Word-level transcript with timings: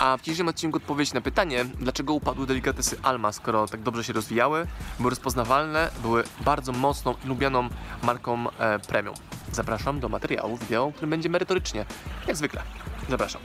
A 0.00 0.16
w 0.16 0.20
dzisiejszym 0.20 0.48
odcinku 0.48 0.76
odpowiedź 0.76 1.12
na 1.12 1.20
pytanie, 1.20 1.64
dlaczego 1.64 2.12
upadły 2.12 2.46
delikatesy 2.46 2.96
Alma, 3.02 3.32
skoro 3.32 3.66
tak 3.66 3.82
dobrze 3.82 4.04
się 4.04 4.12
rozwijały, 4.12 4.66
były 4.98 5.10
rozpoznawalne, 5.10 5.90
były 6.02 6.24
bardzo 6.40 6.72
mocną 6.72 7.14
i 7.24 7.28
lubianą 7.28 7.68
marką 8.02 8.50
e, 8.50 8.78
premium. 8.78 9.14
Zapraszam 9.52 10.00
do 10.00 10.08
materiału 10.08 10.56
wideo, 10.56 10.92
który 10.92 11.06
będzie 11.06 11.28
merytorycznie, 11.28 11.84
jak 12.26 12.36
zwykle. 12.36 12.62
Zapraszam. 13.08 13.42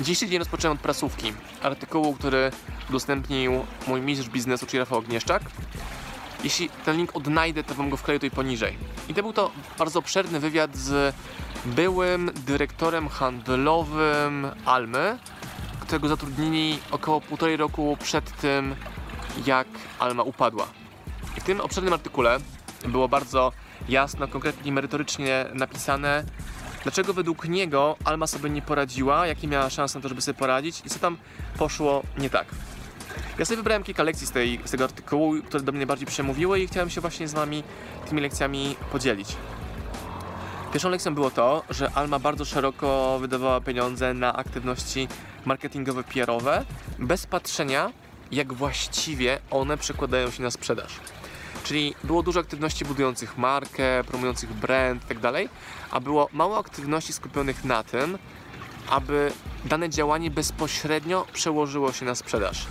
Dzisiejszy 0.00 0.28
dzień 0.28 0.38
rozpocząłem 0.38 0.76
od 0.76 0.82
prasówki, 0.82 1.32
artykułu, 1.62 2.14
który 2.14 2.50
udostępnił 2.88 3.52
mój 3.86 4.00
mistrz 4.00 4.28
biznesu, 4.28 4.66
czyli 4.66 4.78
Rafał 4.78 4.98
Ognieszczak. 4.98 5.42
Jeśli 6.44 6.70
ten 6.84 6.96
link 6.96 7.16
odnajdę, 7.16 7.64
to 7.64 7.74
wam 7.74 7.90
go 7.90 7.96
wkleję 7.96 8.20
tutaj 8.20 8.30
poniżej. 8.30 8.78
I 9.08 9.14
to 9.14 9.22
był 9.22 9.32
to 9.32 9.50
bardzo 9.78 9.98
obszerny 9.98 10.40
wywiad 10.40 10.76
z 10.76 11.14
byłym 11.66 12.30
dyrektorem 12.46 13.08
handlowym 13.08 14.46
Almy, 14.64 15.18
którego 15.86 16.08
zatrudnili 16.08 16.78
około 16.90 17.20
półtorej 17.20 17.56
roku 17.56 17.96
przed 18.00 18.36
tym, 18.36 18.74
jak 19.46 19.68
Alma 19.98 20.22
upadła. 20.22 20.66
I 21.36 21.40
w 21.40 21.44
tym 21.44 21.60
obszernym 21.60 21.92
artykule 21.92 22.38
było 22.88 23.08
bardzo 23.08 23.52
jasno, 23.88 24.28
konkretnie, 24.28 24.72
merytorycznie 24.72 25.46
napisane, 25.54 26.24
dlaczego 26.82 27.12
według 27.12 27.48
niego 27.48 27.96
Alma 28.04 28.26
sobie 28.26 28.50
nie 28.50 28.62
poradziła, 28.62 29.26
jakie 29.26 29.48
miała 29.48 29.70
szanse 29.70 29.98
na 29.98 30.02
to, 30.02 30.08
żeby 30.08 30.20
sobie 30.20 30.38
poradzić 30.38 30.82
i 30.84 30.90
co 30.90 30.98
tam 30.98 31.16
poszło 31.58 32.02
nie 32.18 32.30
tak. 32.30 32.46
Ja 33.38 33.44
sobie 33.44 33.56
wybrałem 33.56 33.82
kilka 33.82 34.02
lekcji 34.02 34.26
z, 34.26 34.30
tej, 34.30 34.60
z 34.64 34.70
tego 34.70 34.84
artykułu, 34.84 35.34
które 35.42 35.62
do 35.62 35.72
mnie 35.72 35.78
najbardziej 35.78 36.06
przemówiły 36.06 36.60
i 36.60 36.66
chciałem 36.66 36.90
się 36.90 37.00
właśnie 37.00 37.28
z 37.28 37.34
Wami 37.34 37.62
tymi 38.08 38.20
lekcjami 38.20 38.76
podzielić. 38.92 39.36
Pierwszą 40.76 40.90
lekcją 40.90 41.14
było 41.14 41.30
to, 41.30 41.62
że 41.70 41.90
Alma 41.94 42.18
bardzo 42.18 42.44
szeroko 42.44 43.18
wydawała 43.20 43.60
pieniądze 43.60 44.14
na 44.14 44.36
aktywności 44.36 45.08
marketingowe, 45.44 46.04
PR-owe, 46.04 46.64
bez 46.98 47.26
patrzenia, 47.26 47.92
jak 48.32 48.52
właściwie 48.52 49.38
one 49.50 49.76
przekładają 49.76 50.30
się 50.30 50.42
na 50.42 50.50
sprzedaż. 50.50 50.92
Czyli 51.64 51.94
było 52.04 52.22
dużo 52.22 52.40
aktywności 52.40 52.84
budujących 52.84 53.38
markę, 53.38 54.04
promujących 54.06 54.52
brand 54.52 55.02
itd., 55.10 55.48
a 55.90 56.00
było 56.00 56.28
mało 56.32 56.58
aktywności 56.58 57.12
skupionych 57.12 57.64
na 57.64 57.82
tym, 57.82 58.18
aby 58.90 59.32
dane 59.64 59.90
działanie 59.90 60.30
bezpośrednio 60.30 61.26
przełożyło 61.32 61.92
się 61.92 62.04
na 62.04 62.14
sprzedaż. 62.14 62.66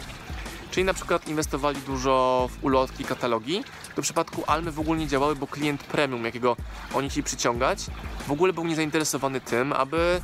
Czyli 0.76 0.86
na 0.86 0.94
przykład 0.94 1.28
inwestowali 1.28 1.82
dużo 1.82 2.50
w 2.52 2.64
ulotki, 2.64 3.04
katalogi. 3.04 3.64
W 3.98 4.02
przypadku 4.02 4.44
Almy 4.48 4.72
w 4.72 4.80
ogóle 4.80 5.00
nie 5.00 5.08
działały, 5.08 5.36
bo 5.36 5.48
klient 5.48 5.84
premium, 5.84 6.26
jakiego 6.26 6.58
oni 6.94 7.10
chcieli 7.10 7.24
przyciągać, 7.24 7.86
w 8.28 8.32
ogóle 8.32 8.54
był 8.54 8.66
niezainteresowany 8.66 9.42
tym, 9.42 9.74
aby 9.74 10.22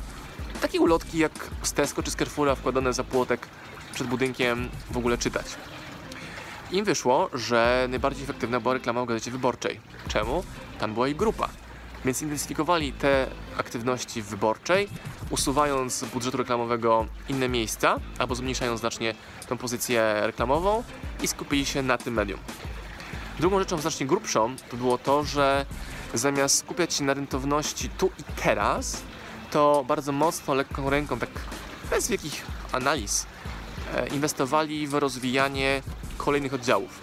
takie 0.60 0.80
ulotki 0.80 1.18
jak 1.18 1.50
z 1.62 1.72
Tesco 1.72 2.02
czy 2.02 2.10
z 2.10 2.16
Carrefoura 2.16 2.54
wkładane 2.54 2.92
za 2.92 3.04
płotek 3.04 3.48
przed 3.94 4.06
budynkiem 4.06 4.68
w 4.90 4.96
ogóle 4.96 5.18
czytać. 5.18 5.46
Im 6.70 6.84
wyszło, 6.84 7.30
że 7.34 7.86
najbardziej 7.90 8.24
efektywna 8.24 8.60
była 8.60 8.74
reklama 8.74 9.02
w 9.02 9.06
Gazecie 9.06 9.30
Wyborczej. 9.30 9.80
Czemu? 10.08 10.44
Tam 10.78 10.94
była 10.94 11.08
ich 11.08 11.16
grupa. 11.16 11.48
Więc 12.04 12.22
intensyfikowali 12.22 12.92
te 12.92 13.26
aktywności 13.56 14.22
w 14.22 14.26
wyborczej, 14.26 14.88
usuwając 15.30 15.94
z 15.94 16.04
budżetu 16.04 16.36
reklamowego 16.36 17.06
inne 17.28 17.48
miejsca, 17.48 18.00
albo 18.18 18.34
zmniejszając 18.34 18.80
znacznie 18.80 19.14
tą 19.48 19.58
pozycję 19.58 20.14
reklamową 20.20 20.82
i 21.22 21.28
skupili 21.28 21.66
się 21.66 21.82
na 21.82 21.98
tym 21.98 22.14
medium. 22.14 22.40
Drugą 23.38 23.58
rzeczą 23.58 23.78
znacznie 23.78 24.06
grubszą 24.06 24.56
to 24.70 24.76
było 24.76 24.98
to, 24.98 25.24
że 25.24 25.66
zamiast 26.14 26.58
skupiać 26.58 26.94
się 26.94 27.04
na 27.04 27.14
rentowności 27.14 27.88
tu 27.88 28.06
i 28.06 28.22
teraz, 28.42 29.02
to 29.50 29.84
bardzo 29.88 30.12
mocno, 30.12 30.54
lekką 30.54 30.90
ręką, 30.90 31.18
tak 31.18 31.30
bez 31.90 32.08
wielkich 32.08 32.46
analiz, 32.72 33.26
e, 33.94 34.08
inwestowali 34.08 34.86
w 34.86 34.94
rozwijanie 34.94 35.82
kolejnych 36.16 36.54
oddziałów. 36.54 37.00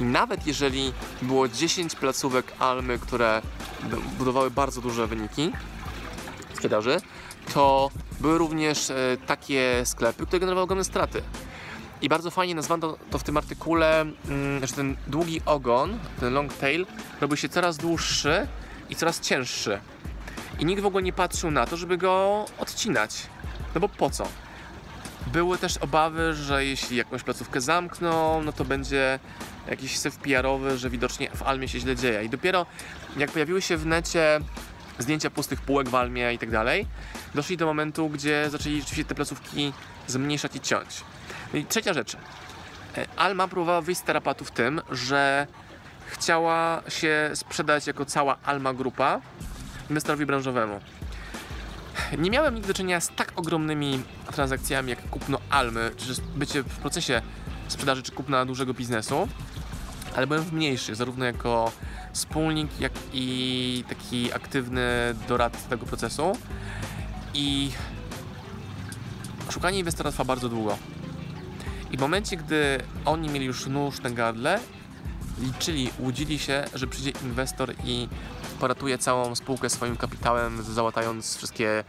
I 0.00 0.04
nawet 0.04 0.46
jeżeli 0.46 0.92
było 1.22 1.48
10 1.48 1.94
placówek 1.94 2.52
Almy, 2.58 2.98
które 2.98 3.42
budowały 4.18 4.50
bardzo 4.50 4.80
duże 4.80 5.06
wyniki 5.06 5.52
sprzedaży, 6.54 7.00
to 7.54 7.90
były 8.20 8.38
również 8.38 8.90
e, 8.90 8.94
takie 9.26 9.82
sklepy, 9.84 10.26
które 10.26 10.40
generowały 10.40 10.64
ogromne 10.64 10.84
straty. 10.84 11.22
I 12.02 12.08
bardzo 12.08 12.30
fajnie 12.30 12.54
nazwano 12.54 12.96
to 13.10 13.18
w 13.18 13.22
tym 13.22 13.36
artykule, 13.36 14.00
mm, 14.00 14.66
że 14.66 14.74
ten 14.74 14.96
długi 15.06 15.40
ogon, 15.46 15.98
ten 16.20 16.32
long 16.34 16.54
tail, 16.54 16.86
robi 17.20 17.36
się 17.36 17.48
coraz 17.48 17.76
dłuższy 17.76 18.46
i 18.90 18.96
coraz 18.96 19.20
cięższy. 19.20 19.80
I 20.58 20.64
nikt 20.64 20.82
w 20.82 20.86
ogóle 20.86 21.02
nie 21.02 21.12
patrzył 21.12 21.50
na 21.50 21.66
to, 21.66 21.76
żeby 21.76 21.96
go 21.96 22.44
odcinać. 22.58 23.26
No 23.74 23.80
bo 23.80 23.88
po 23.88 24.10
co? 24.10 24.28
Były 25.32 25.58
też 25.58 25.76
obawy, 25.76 26.34
że 26.34 26.64
jeśli 26.64 26.96
jakąś 26.96 27.22
placówkę 27.22 27.60
zamkną, 27.60 28.42
no 28.42 28.52
to 28.52 28.64
będzie 28.64 29.18
jakiś 29.70 29.98
syf 29.98 30.18
PR-owy, 30.18 30.78
że 30.78 30.90
widocznie 30.90 31.30
w 31.34 31.42
Almie 31.42 31.68
się 31.68 31.80
źle 31.80 31.96
dzieje. 31.96 32.24
I 32.24 32.28
dopiero 32.28 32.66
jak 33.16 33.30
pojawiły 33.30 33.62
się 33.62 33.76
w 33.76 33.86
necie 33.86 34.40
zdjęcia 34.98 35.30
pustych 35.30 35.60
półek 35.60 35.88
w 35.88 35.94
Almie 35.94 36.32
i 36.32 36.38
tak 36.38 36.50
dalej, 36.50 36.86
doszli 37.34 37.56
do 37.56 37.66
momentu, 37.66 38.08
gdzie 38.08 38.50
zaczęli 38.50 38.80
rzeczywiście 38.80 39.04
te 39.04 39.14
placówki 39.14 39.72
zmniejszać 40.06 40.56
i 40.56 40.60
ciąć. 40.60 41.04
No 41.52 41.58
i 41.58 41.64
trzecia 41.64 41.94
rzecz. 41.94 42.16
E, 42.96 43.06
Alma 43.16 43.48
próbowała 43.48 43.80
wyjść 43.80 44.00
z 44.00 44.04
tarapatu 44.04 44.44
w 44.44 44.50
tym, 44.50 44.80
że 44.90 45.46
chciała 46.06 46.82
się 46.88 47.30
sprzedać 47.34 47.86
jako 47.86 48.04
cała 48.04 48.36
Alma 48.44 48.74
Grupa 48.74 49.20
inwestorowi 49.90 50.26
branżowemu. 50.26 50.80
Nie 52.18 52.30
miałem 52.30 52.54
nigdy 52.54 52.68
do 52.68 52.74
czynienia 52.74 53.00
z 53.00 53.08
tak 53.08 53.32
ogromnymi 53.36 54.02
transakcjami 54.32 54.90
jak 54.90 55.10
kupno 55.10 55.38
Almy, 55.50 55.90
czy 55.96 56.22
bycie 56.36 56.62
w 56.62 56.78
procesie 56.78 57.22
sprzedaży 57.68 58.02
czy 58.02 58.12
kupna 58.12 58.44
dużego 58.44 58.74
biznesu, 58.74 59.28
ale 60.16 60.26
byłem 60.26 60.44
w 60.44 60.52
mniejszych, 60.52 60.96
zarówno 60.96 61.24
jako 61.24 61.72
wspólnik, 62.12 62.80
jak 62.80 62.92
i 63.12 63.84
taki 63.88 64.32
aktywny 64.32 65.14
doradca 65.28 65.68
tego 65.68 65.86
procesu. 65.86 66.32
I 67.34 67.70
szukanie 69.50 69.78
inwestora 69.78 70.10
trwa 70.10 70.24
bardzo 70.24 70.48
długo. 70.48 70.78
I 71.90 71.96
w 71.96 72.00
momencie, 72.00 72.36
gdy 72.36 72.78
oni 73.04 73.28
mieli 73.28 73.46
już 73.46 73.66
nóż 73.66 74.00
na 74.00 74.10
gardle, 74.10 74.60
liczyli, 75.40 75.90
łudzili 75.98 76.38
się, 76.38 76.64
że 76.74 76.86
przyjdzie 76.86 77.10
inwestor 77.24 77.74
i 77.84 78.08
poratuje 78.60 78.98
całą 78.98 79.34
spółkę 79.34 79.70
swoim 79.70 79.96
kapitałem, 79.96 80.62
załatając 80.62 81.36
wszystkie 81.36 81.84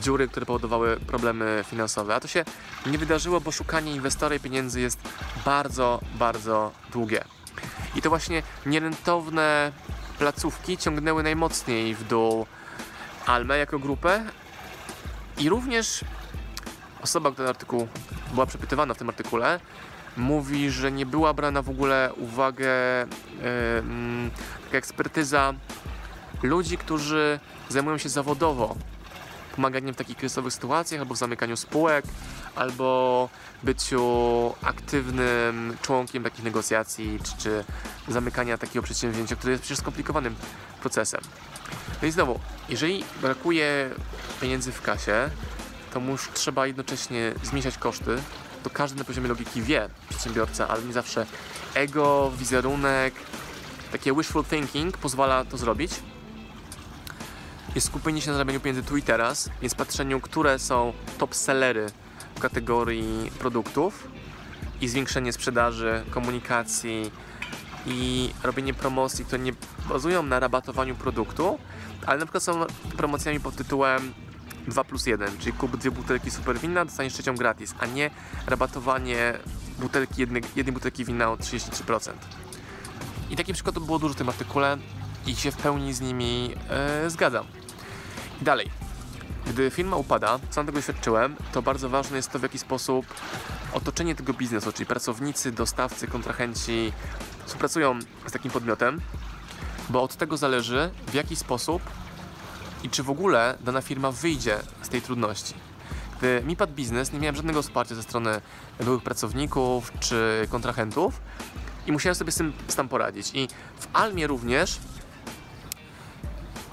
dziury, 0.00 0.28
które 0.28 0.46
powodowały 0.46 0.96
problemy 0.96 1.64
finansowe. 1.68 2.14
A 2.14 2.20
to 2.20 2.28
się 2.28 2.44
nie 2.86 2.98
wydarzyło, 2.98 3.40
bo 3.40 3.52
szukanie 3.52 3.92
inwestora 3.92 4.36
i 4.36 4.40
pieniędzy 4.40 4.80
jest 4.80 4.98
bardzo, 5.44 6.00
bardzo 6.14 6.72
długie. 6.92 7.24
I 7.96 8.02
to 8.02 8.08
właśnie 8.08 8.42
nierentowne 8.66 9.72
placówki 10.18 10.78
ciągnęły 10.78 11.22
najmocniej 11.22 11.94
w 11.94 12.04
dół 12.04 12.46
Almę 13.26 13.58
jako 13.58 13.78
grupę 13.78 14.24
i 15.38 15.48
również 15.48 16.04
osoba, 17.02 17.32
która 17.32 17.48
artykuł 17.48 17.88
była 18.34 18.46
przepytywana 18.46 18.94
w 18.94 18.98
tym 18.98 19.08
artykule, 19.08 19.60
mówi, 20.16 20.70
że 20.70 20.92
nie 20.92 21.06
była 21.06 21.34
brana 21.34 21.62
w 21.62 21.70
ogóle 21.70 22.12
uwagę 22.16 22.66
yy, 23.06 24.30
taka 24.64 24.78
ekspertyza 24.78 25.54
ludzi, 26.42 26.78
którzy 26.78 27.40
zajmują 27.68 27.98
się 27.98 28.08
zawodowo 28.08 28.76
pomaganiem 29.56 29.94
w 29.94 29.96
takich 29.96 30.16
kryzysowych 30.16 30.52
sytuacjach, 30.52 31.00
albo 31.00 31.14
w 31.14 31.18
zamykaniu 31.18 31.56
spółek, 31.56 32.04
albo 32.56 33.28
byciu 33.62 34.54
aktywnym 34.62 35.76
członkiem 35.82 36.22
takich 36.22 36.44
negocjacji, 36.44 37.18
czy, 37.24 37.36
czy 37.42 37.64
zamykania 38.08 38.58
takiego 38.58 38.82
przedsięwzięcia, 38.82 39.36
które 39.36 39.50
jest 39.50 39.62
przecież 39.62 39.78
skomplikowanym 39.78 40.34
procesem. 40.80 41.20
No 42.02 42.08
i 42.08 42.10
znowu, 42.10 42.40
jeżeli 42.68 43.04
brakuje 43.22 43.90
pieniędzy 44.40 44.72
w 44.72 44.82
kasie, 44.82 45.30
to 45.92 46.00
już 46.00 46.28
trzeba 46.34 46.66
jednocześnie 46.66 47.32
zmniejszać 47.42 47.78
koszty, 47.78 48.18
to 48.66 48.70
każdy 48.70 48.98
na 48.98 49.04
poziomie 49.04 49.28
logiki 49.28 49.62
wie, 49.62 49.88
przedsiębiorca, 50.08 50.68
ale 50.68 50.82
nie 50.82 50.92
zawsze 50.92 51.26
ego, 51.74 52.32
wizerunek, 52.38 53.14
takie 53.92 54.14
wishful 54.14 54.44
thinking 54.44 54.98
pozwala 54.98 55.44
to 55.44 55.56
zrobić. 55.56 55.92
Jest 57.74 57.86
skupienie 57.86 58.20
się 58.20 58.30
na 58.30 58.34
zarabianiu 58.34 58.60
pieniędzy 58.60 58.88
tu 58.88 58.96
i 58.96 59.02
teraz, 59.02 59.50
więc 59.62 59.74
patrzeniu, 59.74 60.20
które 60.20 60.58
są 60.58 60.92
top 61.18 61.34
sellery 61.34 61.86
w 62.36 62.40
kategorii 62.40 63.30
produktów 63.38 64.08
i 64.80 64.88
zwiększenie 64.88 65.32
sprzedaży, 65.32 66.04
komunikacji 66.10 67.10
i 67.86 68.30
robienie 68.42 68.74
promocji, 68.74 69.24
które 69.24 69.42
nie 69.42 69.52
bazują 69.88 70.22
na 70.22 70.40
rabatowaniu 70.40 70.94
produktu, 70.94 71.58
Ale 72.06 72.18
na 72.18 72.26
przykład 72.26 72.42
są 72.42 72.66
promocjami 72.96 73.40
pod 73.40 73.56
tytułem 73.56 74.14
2 74.68 74.84
plus 74.84 75.06
1, 75.06 75.38
czyli 75.38 75.52
kup 75.52 75.76
dwie 75.76 75.90
butelki 75.90 76.30
super 76.30 76.58
wina, 76.58 76.84
dostaniesz 76.84 77.12
trzecią 77.12 77.34
gratis, 77.34 77.74
a 77.78 77.86
nie 77.86 78.10
rabatowanie 78.46 79.38
butelki 79.78 80.20
jednej, 80.20 80.42
jednej 80.56 80.72
butelki 80.72 81.04
wina 81.04 81.30
o 81.30 81.36
33%. 81.36 82.12
I 83.30 83.36
takich 83.36 83.54
przykładów 83.54 83.86
było 83.86 83.98
dużo 83.98 84.14
w 84.14 84.16
tym 84.16 84.28
artykule 84.28 84.78
i 85.26 85.36
się 85.36 85.50
w 85.50 85.56
pełni 85.56 85.94
z 85.94 86.00
nimi 86.00 86.54
e, 86.70 87.10
zgadzam. 87.10 87.46
I 88.40 88.44
dalej. 88.44 88.70
Gdy 89.46 89.70
firma 89.70 89.96
upada, 89.96 90.38
sam 90.50 90.66
tego 90.66 90.78
doświadczyłem, 90.78 91.36
to 91.52 91.62
bardzo 91.62 91.88
ważne 91.88 92.16
jest 92.16 92.32
to, 92.32 92.38
w 92.38 92.42
jaki 92.42 92.58
sposób 92.58 93.06
otoczenie 93.72 94.14
tego 94.14 94.32
biznesu, 94.32 94.72
czyli 94.72 94.86
pracownicy, 94.86 95.52
dostawcy, 95.52 96.06
kontrahenci 96.06 96.92
współpracują 97.44 97.98
z 98.26 98.32
takim 98.32 98.50
podmiotem, 98.50 99.00
bo 99.90 100.02
od 100.02 100.16
tego 100.16 100.36
zależy, 100.36 100.90
w 101.06 101.14
jaki 101.14 101.36
sposób 101.36 101.82
i 102.82 102.90
czy 102.90 103.02
w 103.02 103.10
ogóle 103.10 103.58
dana 103.60 103.80
firma 103.80 104.10
wyjdzie 104.10 104.58
z 104.82 104.88
tej 104.88 105.02
trudności. 105.02 105.54
Gdy 106.18 106.42
mi 106.46 106.56
padł 106.56 106.72
biznes, 106.72 107.12
nie 107.12 107.18
miałem 107.18 107.36
żadnego 107.36 107.62
wsparcia 107.62 107.94
ze 107.94 108.02
strony 108.02 108.40
byłych 108.80 109.02
pracowników 109.02 109.92
czy 110.00 110.48
kontrahentów 110.50 111.20
i 111.86 111.92
musiałem 111.92 112.14
sobie 112.14 112.32
z 112.32 112.36
tym 112.36 112.52
sam 112.68 112.88
poradzić. 112.88 113.30
I 113.34 113.48
w 113.80 113.88
Almie 113.92 114.26
również 114.26 114.78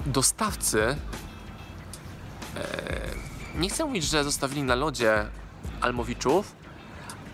dostawcy 0.06 0.82
e, 0.82 0.96
nie 3.54 3.68
chcę 3.68 3.84
mówić, 3.84 4.04
że 4.04 4.24
zostawili 4.24 4.62
na 4.62 4.74
lodzie 4.74 5.26
Almowiczów, 5.80 6.56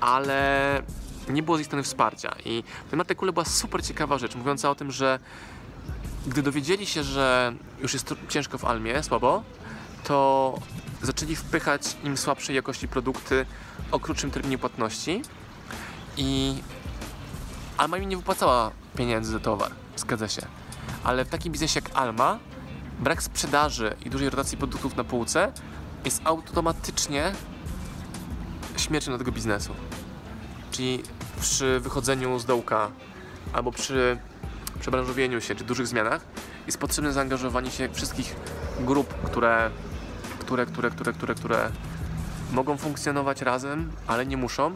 ale 0.00 0.82
nie 1.28 1.43
było 1.43 1.56
z 1.56 1.61
ich 1.61 1.66
strony 1.66 1.82
wsparcia. 1.82 2.34
I 2.44 2.64
w 2.87 2.90
tym 2.90 3.00
artykule 3.00 3.32
była 3.32 3.44
super 3.44 3.84
ciekawa 3.84 4.19
rzecz, 4.19 4.34
mówiąca 4.34 4.70
o 4.70 4.75
tym, 4.75 4.90
że 4.90 5.19
gdy 6.26 6.43
dowiedzieli 6.43 6.87
się, 6.87 7.05
że 7.05 7.52
już 7.82 7.93
jest 7.93 8.14
ciężko 8.28 8.58
w 8.58 8.64
Almie, 8.64 9.02
słabo, 9.02 9.43
to 10.05 10.58
zaczęli 11.02 11.37
wpychać 11.37 11.96
im 12.05 12.17
słabszej 12.17 12.56
jakości 12.56 12.88
produkty 12.88 13.46
o 13.90 14.00
krótszym 14.00 14.31
terminie 14.31 14.58
płatności 14.58 15.22
i 16.17 16.55
Alma 17.76 17.99
mi 17.99 18.06
nie 18.06 18.17
wypłacała 18.17 18.70
pieniędzy 18.96 19.32
za 19.32 19.40
towar, 19.40 19.72
zgadza 19.96 20.28
się. 20.28 20.43
Ale 21.05 21.25
w 21.25 21.28
takim 21.28 21.52
biznesie 21.52 21.81
jak 21.84 21.96
Alma, 21.96 22.38
brak 22.99 23.23
sprzedaży 23.23 23.94
i 24.05 24.11
dużej 24.11 24.31
rotacji 24.31 24.58
produktów 24.58 24.96
na 24.96 25.05
półce 25.05 25.52
jest 26.05 26.20
automatycznie 26.25 27.32
śmiercią 28.76 29.11
dla 29.11 29.19
tego 29.19 29.32
biznesu. 29.32 29.75
Czyli 30.70 31.02
przy 31.40 31.81
wychodzeniu 31.81 32.38
z 32.38 32.44
dołka 32.44 32.90
albo 33.52 33.73
przy 33.73 34.19
przebranżowieniu 34.80 35.40
się 35.40 35.54
czy 35.54 35.64
dużych 35.64 35.86
zmianach 35.86 36.24
jest 36.66 36.78
potrzebne 36.78 37.12
zaangażowanie 37.12 37.70
się 37.70 37.88
wszystkich 37.92 38.36
grup, 38.80 39.14
które, 39.22 39.70
które, 40.38 40.66
które, 40.66 40.90
które, 40.90 41.12
które, 41.12 41.34
które 41.34 41.70
mogą 42.52 42.76
funkcjonować 42.76 43.42
razem, 43.42 43.92
ale 44.06 44.26
nie 44.26 44.36
muszą, 44.36 44.72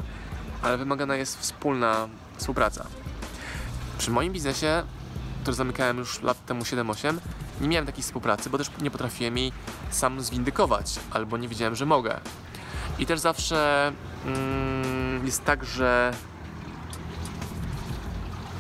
ale 0.62 0.78
wymagana 0.78 1.16
jest 1.16 1.40
wspólna 1.40 2.08
współpraca. 2.36 2.86
Przy 3.98 4.10
moim 4.10 4.32
biznesie, 4.32 4.82
który 5.42 5.54
zamykałem 5.54 5.98
już 5.98 6.22
lat 6.22 6.46
temu 6.46 6.62
7-8, 6.62 7.18
nie 7.60 7.68
miałem 7.68 7.86
takiej 7.86 8.02
współpracy, 8.02 8.50
bo 8.50 8.58
też 8.58 8.70
nie 8.80 8.90
potrafiłem 8.90 9.38
jej 9.38 9.52
sam 9.90 10.20
zwindykować, 10.20 11.00
albo 11.10 11.36
nie 11.36 11.48
wiedziałem, 11.48 11.74
że 11.74 11.86
mogę. 11.86 12.20
I 12.98 13.06
też 13.06 13.20
zawsze 13.20 13.92
mm, 14.26 15.26
jest 15.26 15.44
tak, 15.44 15.64
że 15.64 16.12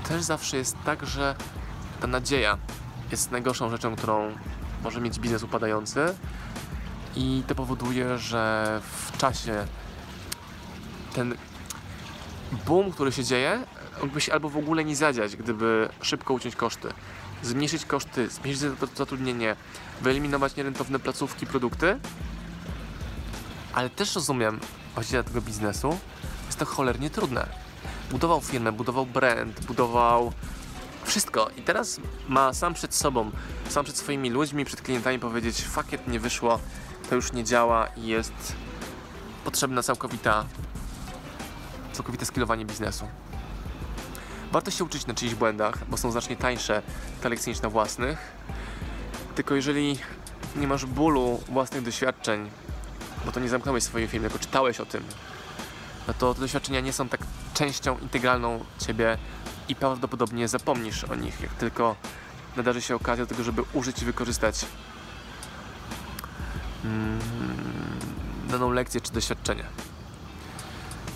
też 0.08 0.22
zawsze 0.22 0.56
jest 0.56 0.76
tak, 0.84 1.06
że 1.06 1.34
ta 2.00 2.06
nadzieja 2.06 2.58
jest 3.10 3.30
najgorszą 3.30 3.70
rzeczą, 3.70 3.96
którą 3.96 4.32
może 4.82 5.00
mieć 5.00 5.20
biznes 5.20 5.42
upadający 5.42 6.14
i 7.16 7.42
to 7.46 7.54
powoduje, 7.54 8.18
że 8.18 8.80
w 8.82 9.18
czasie 9.18 9.66
ten 11.14 11.34
boom, 12.66 12.92
który 12.92 13.12
się 13.12 13.24
dzieje, 13.24 13.64
mógłby 14.00 14.20
się 14.20 14.32
albo 14.32 14.48
w 14.48 14.56
ogóle 14.56 14.84
nie 14.84 14.96
zadziać, 14.96 15.36
gdyby 15.36 15.88
szybko 16.02 16.34
uciąć 16.34 16.56
koszty, 16.56 16.88
zmniejszyć 17.42 17.84
koszty, 17.84 18.28
zmniejszyć 18.28 18.62
zatrudnienie, 18.96 19.56
wyeliminować 20.02 20.56
nierentowne 20.56 20.98
placówki, 20.98 21.46
produkty, 21.46 21.98
ale 23.72 23.90
też 23.90 24.14
rozumiem 24.14 24.60
właściciela 24.94 25.22
tego 25.22 25.40
biznesu, 25.40 25.98
jest 26.46 26.58
to 26.58 26.64
cholernie 26.64 27.10
trudne. 27.10 27.63
Budował 28.14 28.40
firmę, 28.40 28.72
budował 28.72 29.06
brand, 29.06 29.64
budował 29.64 30.32
wszystko 31.04 31.50
i 31.56 31.62
teraz 31.62 32.00
ma 32.28 32.52
sam 32.52 32.74
przed 32.74 32.94
sobą, 32.94 33.30
sam 33.68 33.84
przed 33.84 33.96
swoimi 33.96 34.30
ludźmi, 34.30 34.64
przed 34.64 34.82
klientami 34.82 35.18
powiedzieć 35.18 35.62
fakiet 35.62 36.08
nie 36.08 36.20
wyszło, 36.20 36.58
to 37.08 37.14
już 37.14 37.32
nie 37.32 37.44
działa 37.44 37.86
i 37.86 38.06
jest 38.06 38.32
potrzebna 39.44 39.82
całkowita 39.82 40.44
całkowite 41.92 42.26
skillowanie 42.26 42.64
biznesu. 42.64 43.08
Warto 44.52 44.70
się 44.70 44.84
uczyć 44.84 45.06
na 45.06 45.14
czyichś 45.14 45.34
błędach, 45.34 45.88
bo 45.88 45.96
są 45.96 46.10
znacznie 46.10 46.36
tańsze 46.36 46.82
te 47.22 47.28
lekcje 47.28 47.52
niż 47.52 47.62
na 47.62 47.68
własnych. 47.68 48.18
Tylko 49.34 49.54
jeżeli 49.54 49.98
nie 50.56 50.66
masz 50.66 50.86
bólu 50.86 51.40
własnych 51.48 51.82
doświadczeń, 51.82 52.50
bo 53.26 53.32
to 53.32 53.40
nie 53.40 53.48
zamknąłeś 53.48 53.84
swojej 53.84 54.08
firmy, 54.08 54.30
tylko 54.30 54.44
czytałeś 54.44 54.80
o 54.80 54.86
tym, 54.86 55.04
no 56.08 56.14
to 56.14 56.34
te 56.34 56.40
doświadczenia 56.40 56.80
nie 56.80 56.92
są 56.92 57.08
tak 57.08 57.20
częścią 57.54 57.98
integralną 57.98 58.64
ciebie 58.86 59.18
i 59.68 59.74
prawdopodobnie 59.74 60.48
zapomnisz 60.48 61.04
o 61.04 61.14
nich, 61.14 61.40
jak 61.40 61.54
tylko 61.54 61.96
nadarzy 62.56 62.82
się 62.82 62.94
okazja 62.94 63.24
do 63.24 63.28
tego, 63.28 63.44
żeby 63.44 63.62
użyć 63.72 64.02
i 64.02 64.04
wykorzystać 64.04 64.66
mm, 66.84 67.20
daną 68.48 68.70
lekcję 68.70 69.00
czy 69.00 69.12
doświadczenie. 69.12 69.64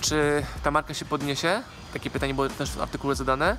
Czy 0.00 0.42
ta 0.62 0.70
marka 0.70 0.94
się 0.94 1.04
podniesie? 1.04 1.62
Takie 1.92 2.10
pytanie 2.10 2.34
było 2.34 2.48
też 2.48 2.70
w 2.70 2.80
artykule 2.80 3.14
zadane. 3.14 3.56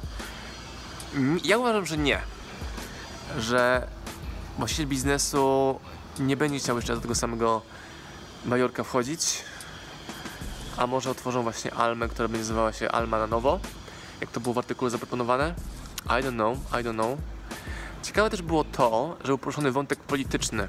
Ja 1.44 1.58
uważam, 1.58 1.86
że 1.86 1.98
nie. 1.98 2.22
Że 3.40 3.88
właściciel 4.58 4.88
biznesu 4.88 5.80
nie 6.20 6.38
będzie 6.38 6.60
chciał 6.60 6.76
jeszcze 6.76 6.96
do 6.96 7.02
tego 7.02 7.16
samego 7.16 7.62
Majorka 8.46 8.84
wchodzić, 8.84 9.44
a 10.80 10.88
może 10.88 11.10
otworzą 11.10 11.44
właśnie 11.44 11.74
Almę, 11.74 12.08
która 12.08 12.28
będzie 12.28 12.40
nazywała 12.40 12.74
się 12.74 12.92
Alma 12.92 13.20
na 13.20 13.28
nowo, 13.28 13.60
jak 14.22 14.31
to 14.31 14.40
było 14.40 14.54
w 14.54 14.58
artykule 14.58 14.92
zaproponowane. 14.92 15.56
I 16.06 16.08
don't 16.08 16.34
know, 16.34 16.58
I 16.58 16.84
don't 16.84 16.94
know. 16.94 17.18
Ciekawe 18.04 18.30
też 18.30 18.42
było 18.42 18.64
to, 18.64 19.18
że 19.22 19.28
był 19.28 19.38
poruszony 19.38 19.72
wątek 19.72 20.00
polityczny, 20.00 20.68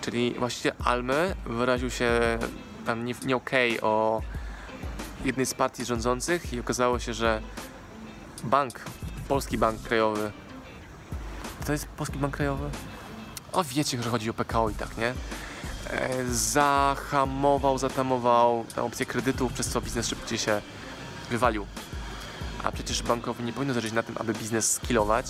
czyli 0.00 0.34
właściwie 0.38 0.74
Almy 0.84 1.34
wyraził 1.46 1.90
się 1.90 2.38
tam 2.86 3.04
nie, 3.04 3.14
nie 3.24 3.36
okej 3.36 3.80
okay 3.80 3.90
o 3.90 4.22
jednej 5.24 5.46
z 5.46 5.54
partii 5.54 5.84
rządzących 5.84 6.52
i 6.52 6.60
okazało 6.60 6.98
się, 6.98 7.14
że 7.14 7.42
bank, 8.44 8.80
Polski 9.28 9.58
Bank 9.58 9.82
Krajowy, 9.82 10.32
to 11.66 11.72
jest 11.72 11.86
Polski 11.86 12.18
Bank 12.18 12.36
Krajowy? 12.36 12.70
O, 13.52 13.64
wiecie, 13.64 14.02
że 14.02 14.10
chodzi 14.10 14.30
o 14.30 14.34
PKO 14.34 14.70
i 14.70 14.74
tak, 14.74 14.96
nie? 14.98 15.14
E, 15.90 16.24
zahamował, 16.28 17.78
zatamował 17.78 18.64
tę 18.74 18.82
opcję 18.82 19.06
kredytów, 19.06 19.52
przez 19.52 19.68
co 19.68 19.80
biznes 19.80 20.08
szybciej 20.08 20.38
się 20.38 20.62
wywalił. 21.30 21.66
A 22.64 22.72
przecież 22.72 23.02
bankowi 23.02 23.44
nie 23.44 23.52
powinno 23.52 23.74
zależeć 23.74 23.92
na 23.92 24.02
tym, 24.02 24.14
aby 24.18 24.34
biznes 24.34 24.72
skillować, 24.72 25.26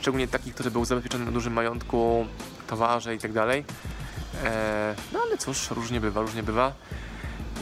szczególnie 0.00 0.28
taki, 0.28 0.52
który 0.52 0.70
był 0.70 0.84
zabezpieczony 0.84 1.24
na 1.24 1.30
dużym 1.30 1.52
majątku, 1.52 2.26
towarze 2.66 3.14
i 3.14 3.18
tak. 3.18 3.30
E, 4.44 4.94
no 5.12 5.20
ale 5.26 5.38
cóż, 5.38 5.70
różnie 5.70 6.00
bywa, 6.00 6.20
różnie 6.20 6.42
bywa. 6.42 6.72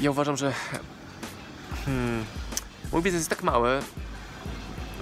Ja 0.00 0.10
uważam, 0.10 0.36
że 0.36 0.52
hmm, 1.84 2.24
mój 2.92 3.02
biznes 3.02 3.20
jest 3.20 3.30
tak 3.30 3.42
mały, 3.42 3.80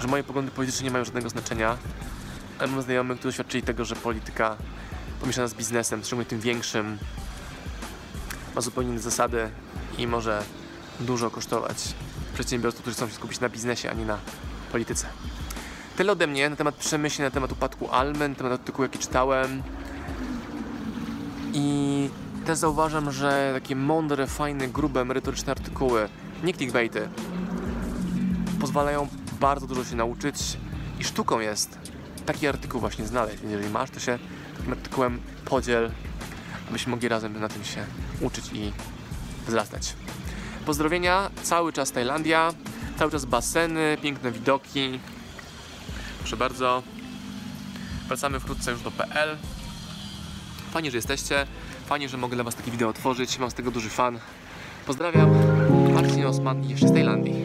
że 0.00 0.08
moje 0.08 0.24
poglądy 0.24 0.50
polityczne 0.50 0.84
nie 0.84 0.90
mają 0.90 1.04
żadnego 1.04 1.28
znaczenia, 1.28 1.78
ale 2.58 2.68
mam 2.68 2.82
znajomych, 2.82 3.18
którzy 3.18 3.32
doświadczyli 3.32 3.62
tego, 3.62 3.84
że 3.84 3.96
polityka 3.96 4.56
pomieszana 5.20 5.48
z 5.48 5.54
biznesem, 5.54 6.04
szczególnie 6.04 6.26
tym 6.26 6.40
większym, 6.40 6.98
ma 8.54 8.60
zupełnie 8.60 8.90
inne 8.90 9.00
zasady 9.00 9.50
i 9.98 10.06
może 10.06 10.42
dużo 11.00 11.30
kosztować 11.30 11.76
przedsiębiorców, 12.34 12.80
którzy 12.80 12.96
chcą 12.96 13.08
się 13.08 13.14
skupić 13.14 13.40
na 13.40 13.48
biznesie, 13.48 13.90
a 13.90 13.94
nie 13.94 14.04
na 14.04 14.18
polityce. 14.72 15.06
Tyle 15.96 16.12
ode 16.12 16.26
mnie 16.26 16.50
na 16.50 16.56
temat 16.56 16.74
przemyśleń, 16.74 17.26
na 17.26 17.30
temat 17.30 17.52
upadku 17.52 17.90
Almen, 17.90 18.30
na 18.30 18.36
temat 18.36 18.52
artykułu, 18.52 18.82
jaki 18.82 18.98
czytałem. 18.98 19.62
I 21.52 22.10
też 22.46 22.58
zauważam, 22.58 23.12
że 23.12 23.50
takie 23.54 23.76
mądre, 23.76 24.26
fajne, 24.26 24.68
grube, 24.68 25.04
merytoryczne 25.04 25.52
artykuły, 25.52 26.08
nie 26.44 26.54
clickbaity, 26.54 27.08
pozwalają 28.60 29.08
bardzo 29.40 29.66
dużo 29.66 29.84
się 29.84 29.96
nauczyć 29.96 30.36
i 31.00 31.04
sztuką 31.04 31.40
jest 31.40 31.78
taki 32.26 32.46
artykuł 32.46 32.80
właśnie 32.80 33.06
znaleźć. 33.06 33.42
Jeżeli 33.50 33.70
masz, 33.70 33.90
to 33.90 34.00
się 34.00 34.18
takim 34.56 34.72
artykułem 34.72 35.20
podziel, 35.44 35.90
abyśmy 36.68 36.90
mogli 36.90 37.08
razem 37.08 37.40
na 37.40 37.48
tym 37.48 37.64
się 37.64 37.84
uczyć 38.20 38.50
i 38.52 38.72
wzrastać. 39.46 39.94
Pozdrowienia, 40.66 41.30
cały 41.42 41.72
czas 41.72 41.92
Tajlandia, 41.92 42.52
cały 42.98 43.10
czas 43.10 43.24
baseny, 43.24 43.96
piękne 44.02 44.32
widoki. 44.32 45.00
Proszę 46.18 46.36
bardzo. 46.36 46.82
Wracamy 48.08 48.40
wkrótce 48.40 48.70
już 48.70 48.82
do 48.82 48.90
PL. 48.90 49.36
Fajnie, 50.70 50.90
że 50.90 50.98
jesteście. 50.98 51.46
Fajnie, 51.86 52.08
że 52.08 52.16
mogę 52.16 52.34
dla 52.34 52.44
Was 52.44 52.54
takie 52.54 52.70
wideo 52.70 52.88
otworzyć. 52.88 53.38
Mam 53.38 53.50
z 53.50 53.54
tego 53.54 53.70
duży 53.70 53.88
fan. 53.88 54.18
Pozdrawiam. 54.86 55.30
Marcin 55.94 56.26
Osman 56.26 56.64
jeszcze 56.64 56.88
z 56.88 56.92
Tajlandii. 56.92 57.44